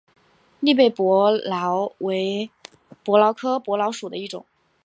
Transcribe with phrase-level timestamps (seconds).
[0.61, 2.49] 栗背伯劳为
[3.03, 4.43] 伯劳科伯劳属的一种。